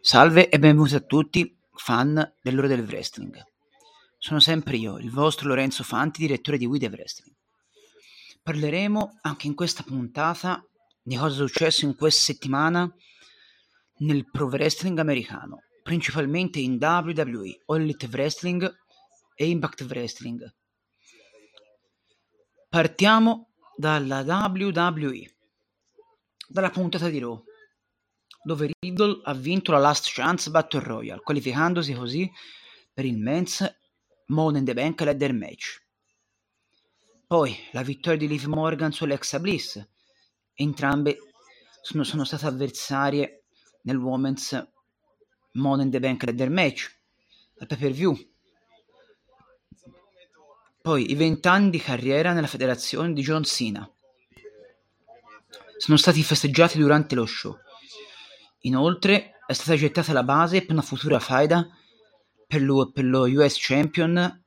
[0.00, 3.40] Salve e benvenuti a tutti, fan dell'ora del wrestling.
[4.18, 7.36] Sono sempre io, il vostro Lorenzo Fanti, direttore di The Wrestling.
[8.42, 10.64] Parleremo anche in questa puntata
[11.02, 12.92] di cosa è successo in questa settimana
[13.98, 18.68] nel pro wrestling americano, principalmente in WWE, All Elite Wrestling
[19.36, 20.54] e Impact Wrestling.
[22.68, 25.36] Partiamo dalla WWE,
[26.48, 27.45] dalla puntata di Raw
[28.46, 32.30] dove Riddle ha vinto la Last Chance Battle Royale, qualificandosi così
[32.94, 33.68] per il Men's
[34.26, 35.84] Money in the Bank Ladder Match.
[37.26, 39.84] Poi la vittoria di Liv Morgan sull'Exa Bliss.
[40.54, 41.18] Entrambe
[41.82, 43.46] sono, sono state avversarie
[43.82, 44.64] nel Women's
[45.54, 46.88] Money in the Bank Ladder Match
[47.58, 48.16] al pay per view.
[50.82, 53.92] Poi i vent'anni di carriera nella federazione di John Cena
[55.78, 57.64] sono stati festeggiati durante lo show
[58.60, 61.68] Inoltre è stata gettata la base per una futura faida
[62.46, 64.44] per lo, per lo US Champion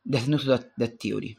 [0.00, 1.36] detenuto da, da Theory.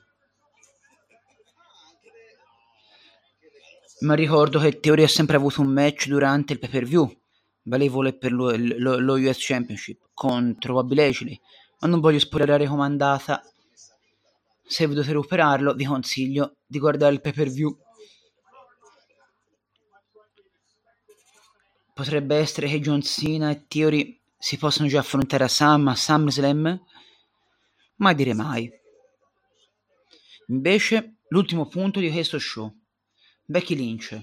[4.02, 7.19] Ma ricordo che Theory ha sempre avuto un match durante il pay per view
[7.63, 11.39] valevole per lo, lo, lo US Championship contro Bobby Lashley,
[11.80, 13.41] ma non voglio spoilerare come è andata.
[14.66, 17.75] Se volete recuperarlo, vi consiglio di guardare il pay per view
[22.00, 26.81] potrebbe essere che John Cena e Theory si possano già affrontare a Sam a SummerSlam?
[27.97, 28.72] Mai dire mai.
[30.47, 32.73] Invece, l'ultimo punto di questo show.
[33.44, 34.17] Becky Lynch,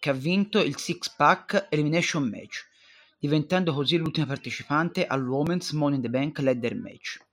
[0.00, 2.66] che ha vinto il Six Pack Elimination Match,
[3.20, 7.24] diventando così l'ultima partecipante al Women's Money in the Bank Ladder Match.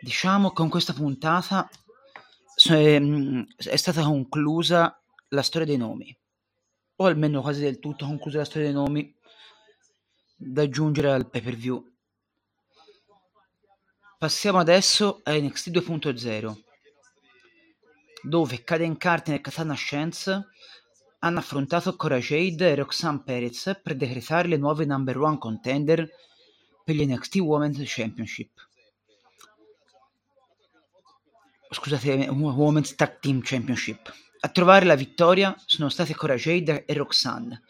[0.00, 1.68] Diciamo che con questa puntata
[2.54, 4.96] è stata conclusa
[5.30, 6.16] la storia dei nomi
[6.96, 9.14] o almeno quasi del tutto conclusa la storia dei nomi
[10.36, 11.92] da aggiungere al pay per view.
[14.18, 16.62] Passiamo adesso a NXT 2.0
[18.22, 20.46] dove Caden Carter e Katana Chance
[21.18, 26.08] hanno affrontato Cora Jade e Roxanne Perez per decretare le nuove number one contender
[26.82, 28.50] per gli NXT Women's Championship.
[31.70, 34.23] Scusate, Women's Tag Team Championship.
[34.44, 37.62] A trovare la vittoria sono state Cora Jade e Roxanne.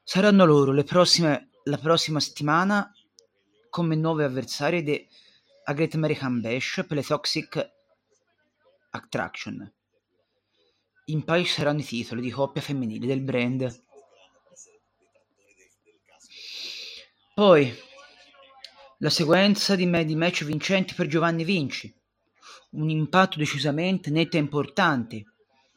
[0.00, 2.88] Saranno loro prossime, la prossima settimana
[3.68, 5.08] come nuove avversarie de,
[5.64, 7.68] a Great American Bash per le Toxic
[8.90, 9.74] Attraction.
[11.06, 13.82] In pari saranno i titoli di coppia femminile del brand.
[17.34, 17.76] Poi
[18.98, 21.92] la sequenza di, di match vincenti per Giovanni Vinci.
[22.70, 25.24] Un impatto decisamente netto e importante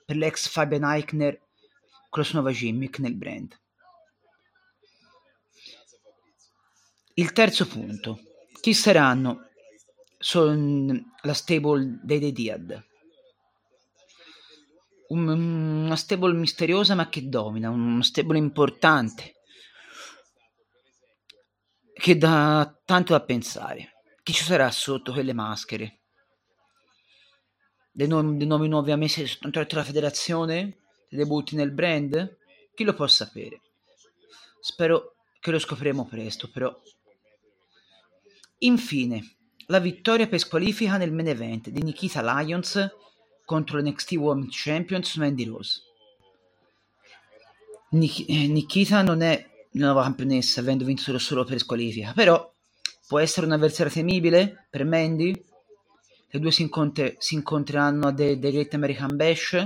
[0.05, 1.39] per l'ex Fabian Eichner
[2.09, 3.59] con la sua nuova gimmick nel brand.
[7.15, 8.19] Il terzo punto.
[8.59, 9.49] Chi saranno
[11.21, 12.85] la stable dei The Diad?
[15.13, 19.35] una stable misteriosa ma che domina, una stable importante
[21.93, 24.01] che dà tanto da pensare.
[24.23, 26.02] Chi ci sarà sotto quelle maschere?
[27.93, 30.77] Dei nomi, dei nomi nuovi ammessi sotto la federazione,
[31.07, 32.37] dei debutti nel brand?
[32.73, 33.61] Chi lo può sapere?
[34.59, 36.75] Spero che lo scopriremo presto, però.
[38.59, 39.35] Infine,
[39.67, 42.89] la vittoria per squalifica nel main event di Nikita Lions
[43.45, 45.81] contro l'NXT Women's Champions Mandy Rose.
[47.91, 52.51] Nik- eh, Nikita non è la nuova campionessa, avendo vinto solo, solo per squalifica, però
[53.07, 55.51] può essere un avversario temibile per Mandy?
[56.33, 59.63] Le due si, incontr- si incontreranno a The, The Great American Bash?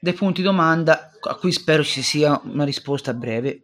[0.00, 3.62] Dei punti domanda a cui spero ci sia una risposta breve.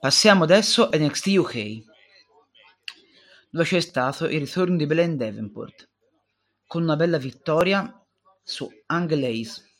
[0.00, 1.84] Passiamo adesso a NXT UK
[3.50, 5.88] dove c'è stato il ritorno di Belen Davenport
[6.66, 8.04] con una bella vittoria
[8.42, 9.70] su Anglaise.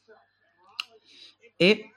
[1.56, 1.91] E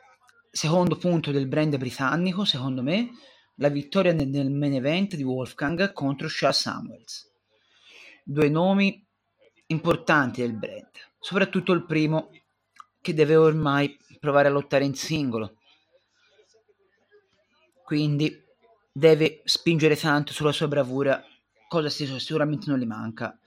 [0.49, 3.11] secondo punto del brand britannico secondo me
[3.55, 7.29] la vittoria nel main event di Wolfgang contro Shah Samuels.
[8.23, 9.05] Due nomi
[9.67, 10.89] importanti del brand,
[11.19, 12.31] soprattutto il primo
[13.01, 15.57] che deve ormai provare a lottare in singolo.
[17.83, 18.41] Quindi
[18.91, 21.23] deve spingere tanto sulla sua bravura,
[21.67, 23.38] cosa sicuramente non gli manca.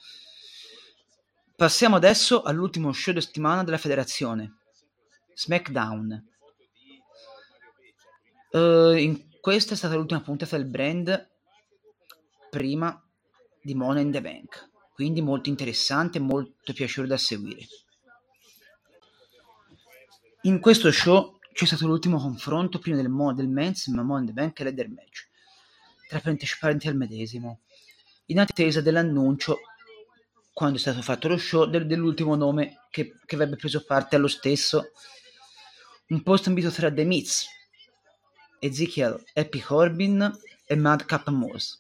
[1.57, 4.59] Passiamo adesso all'ultimo show di settimana della federazione,
[5.33, 6.29] SmackDown.
[8.51, 11.31] Uh, in questa è stata l'ultima puntata del brand
[12.51, 13.01] prima
[13.63, 17.65] di Money in the Bank, quindi molto interessante e molto piacevole da seguire.
[20.41, 24.89] In questo show c'è stato l'ultimo confronto prima del, mo- del Men's Money Bank Leather
[24.89, 25.29] Match
[26.09, 27.61] tra partecipanti al medesimo,
[28.27, 29.61] in attesa dell'annuncio,
[30.53, 34.27] quando è stato fatto lo show, del- dell'ultimo nome che-, che avrebbe preso parte allo
[34.27, 34.91] stesso.
[36.09, 37.55] Un post ambito tra The Miz,
[38.59, 41.79] Ezekiel Happy Corbin e Madcap Moose.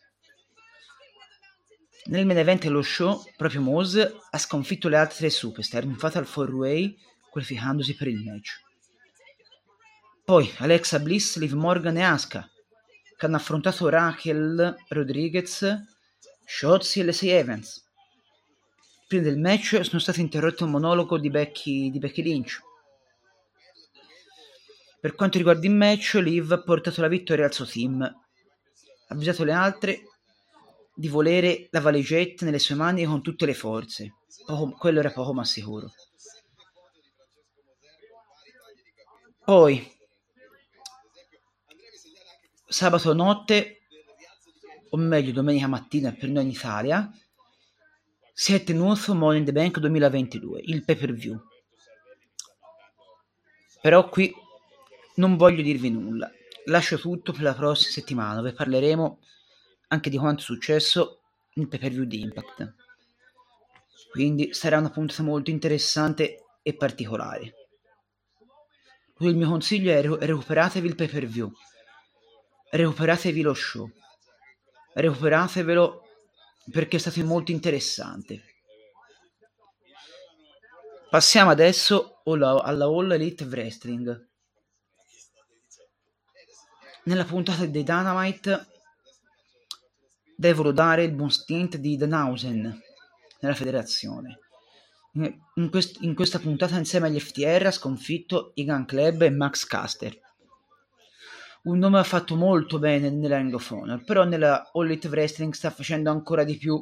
[2.06, 6.24] Nel main event dello show, proprio Moose ha sconfitto le altre tre superstar in Fatal
[6.24, 6.96] 4-Way
[7.30, 8.60] qualificandosi per il match.
[10.24, 12.48] Poi Alexa Bliss, Liv Morgan e Asuka
[13.16, 15.82] che hanno affrontato Raquel Rodriguez,
[16.44, 17.82] Shotzi e Lacey Evans.
[19.08, 22.60] Prima del match sono stati interrotti un monologo di Becky, di Becky Lynch.
[25.06, 28.02] Per quanto riguarda il match, Liv ha portato la vittoria al suo team.
[28.02, 28.12] Ha
[29.06, 30.02] avvisato le altre
[30.92, 34.16] di volere la valigetta nelle sue mani con tutte le forze.
[34.44, 35.92] Poco, quello era poco ma sicuro.
[39.44, 39.96] Poi,
[42.66, 43.82] sabato notte,
[44.88, 47.08] o meglio domenica mattina per noi in Italia,
[48.32, 51.40] si è tenuto Money in the Bank 2022, il pay per view.
[53.80, 54.34] Però qui
[55.16, 56.30] non voglio dirvi nulla,
[56.66, 59.20] lascio tutto per la prossima settimana dove parleremo
[59.88, 61.20] anche di quanto è successo
[61.54, 62.74] nel pay per view di Impact.
[64.10, 67.54] Quindi sarà una puntata molto interessante e particolare.
[69.18, 71.52] Il mio consiglio è recuperatevi il pay per view
[72.70, 73.90] recuperatevi lo show,
[74.94, 76.02] recuperatevelo
[76.70, 78.42] perché è stato molto interessante.
[81.08, 84.28] Passiamo adesso alla All Elite Wrestling.
[87.06, 88.66] Nella puntata di Dynamite
[90.36, 92.82] devono dare il buon stint di Danhausen
[93.40, 94.38] nella federazione.
[95.12, 100.20] In, quest- in, questa puntata insieme agli FTR ha sconfitto Igan Club e Max Caster
[101.66, 105.52] un nome ha fatto molto bene nella Ring of Honor, però nella All Elite Wrestling
[105.52, 106.80] sta facendo ancora di più.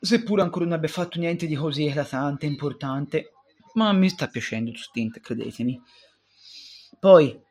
[0.00, 3.32] Seppure ancora non abbia fatto niente di così eclatante, importante,
[3.74, 5.80] ma mi sta piacendo Stint, credetemi.
[6.98, 7.42] Poi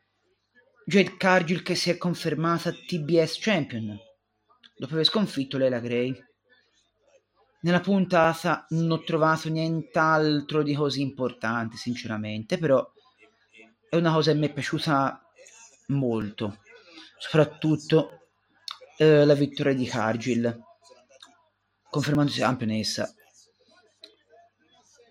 [0.90, 3.96] Jade Cargill che si è confermata TBS Champion
[4.76, 6.12] dopo aver sconfitto Leila Gray.
[7.60, 12.92] Nella puntata non ho trovato nient'altro di così importante, sinceramente, però
[13.88, 15.30] è una cosa che mi è piaciuta
[15.88, 16.58] molto,
[17.18, 18.22] soprattutto
[18.96, 20.60] eh, la vittoria di Cargill,
[21.88, 23.14] confermandosi campionessa.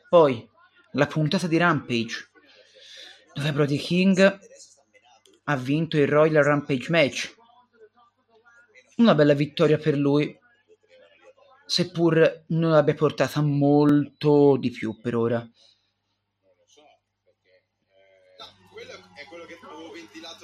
[0.09, 0.45] Poi
[0.91, 2.31] la puntata di Rampage,
[3.33, 4.39] dove Brody King
[5.49, 7.35] ha vinto il Royal Rampage match.
[8.97, 10.37] Una bella vittoria per lui,
[11.65, 15.49] seppur non abbia portata molto di più per ora.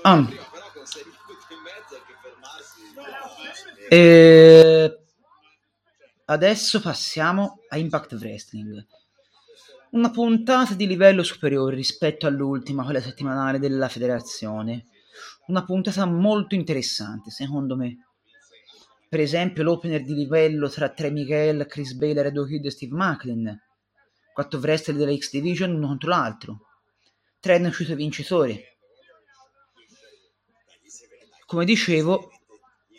[0.02, 0.28] Ah.
[3.90, 5.00] E...
[6.26, 8.84] Adesso passiamo a Impact Wrestling.
[9.92, 14.88] Una puntata di livello superiore rispetto all'ultima, quella settimanale della federazione.
[15.48, 17.98] Una puntata molto interessante, secondo me.
[19.08, 23.60] Per esempio, l'opener di livello tra Trey Miguel, Chris Baylor, Edo Kid e Steve Macklin.
[24.34, 26.60] Quattro wrestler della X Division uno contro l'altro.
[27.40, 28.62] Tre hanno uscito vincitori
[31.46, 32.32] come dicevo,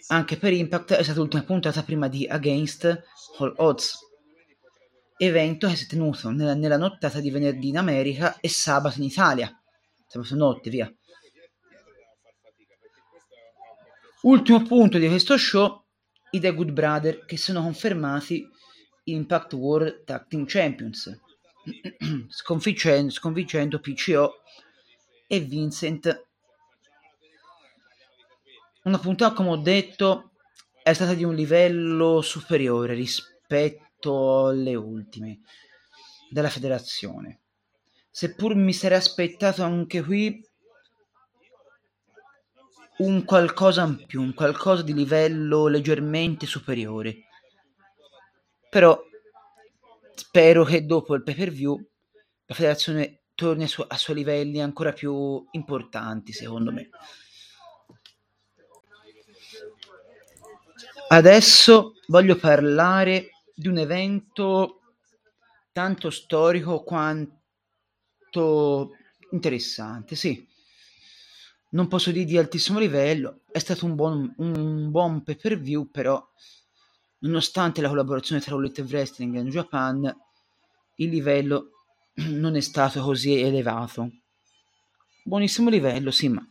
[0.08, 2.84] anche per Impact è stata l'ultima puntata prima di Against
[3.38, 3.98] All Odds,
[5.16, 9.04] evento che si è tenuto nella, nella nottata di venerdì in America e sabato in
[9.04, 9.50] Italia.
[10.06, 10.90] Sabato notte, via.
[14.26, 15.84] Ultimo punto di questo show,
[16.32, 18.44] i The Good Brother che sono confermati
[19.04, 21.16] Impact World Tag Team Champions,
[22.26, 24.42] sconfiggendo, sconfiggendo PCO
[25.28, 26.26] e Vincent
[28.82, 30.32] una puntata, come ho detto,
[30.82, 35.38] è stata di un livello superiore rispetto alle ultime
[36.30, 37.42] della federazione.
[38.10, 40.44] Seppur mi sarei aspettato anche qui
[42.98, 47.24] un qualcosa in più, un qualcosa di livello leggermente superiore.
[48.70, 49.00] Però
[50.14, 51.78] spero che dopo il pay per view
[52.46, 56.88] la federazione torni a, su- a suoi livelli ancora più importanti, secondo me.
[61.08, 64.80] Adesso voglio parlare di un evento
[65.72, 67.40] tanto storico quanto
[69.30, 70.46] interessante, sì.
[71.76, 75.90] Non posso dire di altissimo livello, è stato un buon, un buon pay per view,
[75.90, 76.26] però
[77.18, 80.16] nonostante la collaborazione tra All Wrestling e New Japan,
[80.94, 81.72] il livello
[82.32, 84.10] non è stato così elevato.
[85.24, 86.42] Buonissimo livello, sì, ma,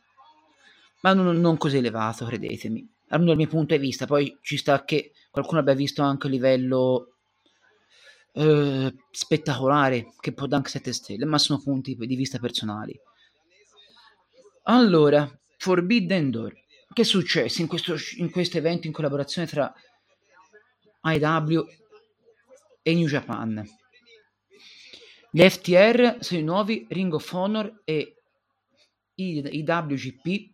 [1.01, 2.87] ma non, non, così elevato, credetemi.
[3.07, 6.33] Almeno dal mio punto di vista, poi ci sta che qualcuno abbia visto anche il
[6.33, 7.15] livello
[8.31, 12.95] eh, spettacolare, che può dare anche 7 stelle, ma sono punti di vista personali.
[14.67, 16.63] Allora, Forbidden Door.
[16.91, 19.71] Che è successo in questo, in questo evento in collaborazione tra
[21.03, 21.67] IW
[22.81, 23.63] e New Japan?
[25.29, 28.15] Gli FTR sono i nuovi Ring of Honor e
[29.15, 30.53] i, i WGP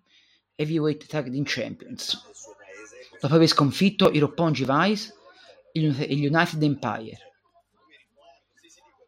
[0.56, 2.20] Heavyweight Tag Team Champions.
[3.20, 5.14] Dopo aver sconfitto i Roppongi Vice
[5.72, 7.18] e gli United Empire.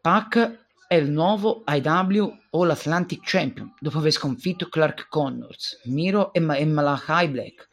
[0.00, 0.63] Pac
[0.94, 6.54] è il nuovo IW All Atlantic Champion dopo aver sconfitto Clark Connors, Miro e, Ma-
[6.54, 7.68] e Malachi Black.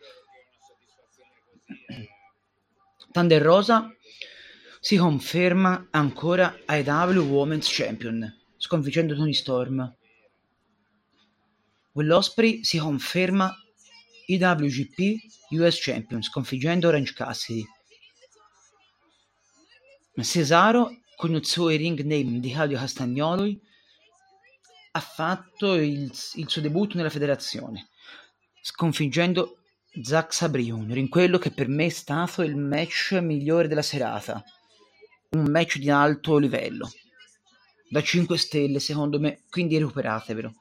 [3.11, 3.93] Thunder Rosa
[4.79, 9.95] si conferma ancora IW Women's Champion, sconfiggendo Tony Storm.
[11.91, 13.53] Will Ospreay si conferma
[14.25, 15.17] IWGP
[15.59, 17.63] US Champion, sconfiggendo Orange Cassidy.
[20.23, 23.61] Cesaro con il suo ring name di Claudio Castagnoli
[24.93, 27.89] ha fatto il, il suo debutto nella federazione,
[28.59, 29.59] sconfiggendo
[30.01, 30.97] Zack Sabri Jr.
[30.97, 34.43] in quello che per me è stato il match migliore della serata.
[35.33, 36.89] Un match di alto livello.
[37.87, 40.53] Da 5 stelle secondo me, quindi recuperatevelo.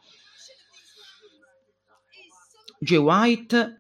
[2.81, 3.79] Jay White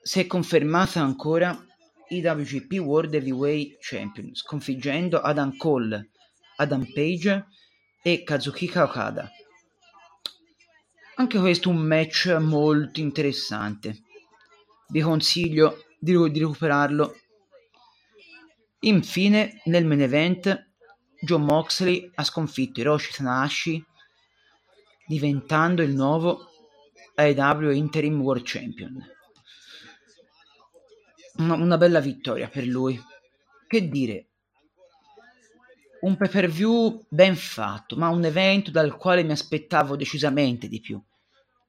[0.00, 1.60] si è confermata ancora
[2.08, 6.10] IWGP World Heavyweight Champion, sconfiggendo Adam Cole,
[6.56, 7.46] Adam Page
[8.02, 9.30] e Kazuchika Okada.
[11.16, 14.02] Anche questo è un match molto interessante.
[14.88, 17.16] Vi consiglio di, di recuperarlo.
[18.80, 20.72] Infine, nel main event,
[21.20, 23.84] John Moxley ha sconfitto Hiroshi Tanahashi
[25.06, 26.50] diventando il nuovo
[27.14, 29.13] AEW Interim World Champion
[31.36, 33.00] una, una bella vittoria per lui.
[33.66, 34.28] Che dire,
[36.04, 40.80] un pay per view ben fatto, ma un evento dal quale mi aspettavo decisamente di
[40.80, 41.02] più.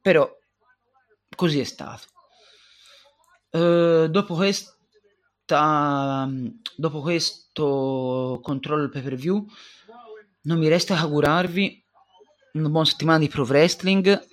[0.01, 0.29] Però
[1.35, 2.07] così è stato.
[3.51, 4.73] Uh, dopo questa
[5.47, 9.45] dopo questo controllo pay per view
[10.41, 11.83] non mi resta che augurarvi
[12.53, 14.27] una buona settimana di pro wrestling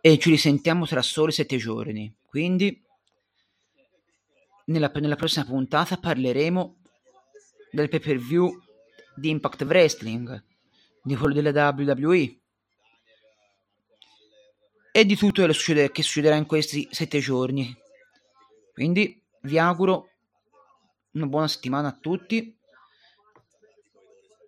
[0.00, 2.80] e ci risentiamo tra soli sette giorni quindi
[4.66, 6.76] nella, nella prossima puntata parleremo
[7.70, 8.62] del pay per view
[9.14, 10.44] di Impact Wrestling,
[11.02, 12.38] di quello della WWE
[14.92, 17.76] e di tutto che succederà in questi sette giorni.
[18.72, 20.10] Quindi vi auguro
[21.12, 22.56] una buona settimana a tutti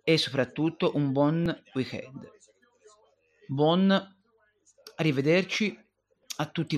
[0.03, 2.31] e soprattutto un buon weekend.
[3.47, 4.15] Buon
[4.95, 5.77] arrivederci
[6.37, 6.75] a tutti